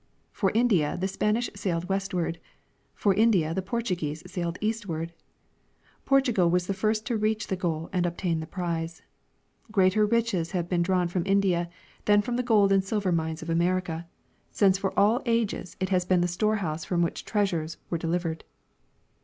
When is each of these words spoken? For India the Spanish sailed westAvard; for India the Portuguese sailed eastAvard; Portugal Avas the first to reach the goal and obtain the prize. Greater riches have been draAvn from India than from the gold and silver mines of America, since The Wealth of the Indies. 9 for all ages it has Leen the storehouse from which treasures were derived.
For 0.31 0.49
India 0.55 0.97
the 0.99 1.07
Spanish 1.07 1.47
sailed 1.55 1.87
westAvard; 1.87 2.37
for 2.95 3.13
India 3.13 3.53
the 3.53 3.61
Portuguese 3.61 4.23
sailed 4.25 4.57
eastAvard; 4.59 5.11
Portugal 6.05 6.49
Avas 6.49 6.65
the 6.65 6.73
first 6.73 7.05
to 7.05 7.15
reach 7.17 7.45
the 7.45 7.55
goal 7.55 7.87
and 7.93 8.03
obtain 8.07 8.39
the 8.39 8.47
prize. 8.47 9.03
Greater 9.71 10.03
riches 10.07 10.53
have 10.53 10.67
been 10.67 10.81
draAvn 10.81 11.07
from 11.11 11.21
India 11.27 11.69
than 12.05 12.23
from 12.23 12.35
the 12.35 12.41
gold 12.41 12.71
and 12.71 12.83
silver 12.83 13.11
mines 13.11 13.43
of 13.43 13.49
America, 13.51 14.07
since 14.51 14.79
The 14.79 14.87
Wealth 14.87 15.19
of 15.19 15.25
the 15.25 15.29
Indies. 15.29 15.29
9 15.35 15.35
for 15.35 15.35
all 15.35 15.35
ages 15.67 15.77
it 15.79 15.89
has 15.89 16.07
Leen 16.09 16.21
the 16.21 16.27
storehouse 16.27 16.83
from 16.83 17.03
which 17.03 17.23
treasures 17.23 17.77
were 17.91 17.99
derived. 17.99 18.43